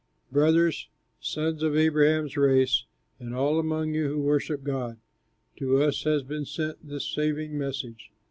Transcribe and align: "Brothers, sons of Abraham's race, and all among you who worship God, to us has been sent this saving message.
"Brothers, 0.31 0.89
sons 1.19 1.61
of 1.61 1.75
Abraham's 1.77 2.35
race, 2.35 2.85
and 3.19 3.35
all 3.35 3.59
among 3.59 3.93
you 3.93 4.07
who 4.07 4.19
worship 4.19 4.63
God, 4.63 4.97
to 5.57 5.77
us 5.83 6.05
has 6.05 6.23
been 6.23 6.43
sent 6.45 6.87
this 6.87 7.07
saving 7.07 7.55
message. 7.55 8.09